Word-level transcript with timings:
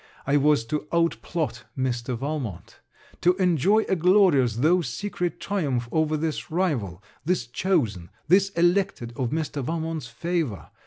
It 0.27 0.37
was 0.37 0.65
to 0.65 0.87
outplot 0.91 1.65
Mr. 1.77 2.17
Valmont. 2.17 2.79
To 3.21 3.35
enjoy 3.35 3.83
a 3.87 3.95
glorious 3.95 4.55
though 4.55 4.81
secret 4.81 5.39
triumph 5.39 5.87
over 5.91 6.17
this 6.17 6.49
rival, 6.49 7.03
this 7.23 7.45
chosen, 7.45 8.09
this 8.27 8.49
elected 8.53 9.13
of 9.15 9.29
Mr. 9.29 9.63
Valmont's 9.63 10.07
favour. 10.07 10.71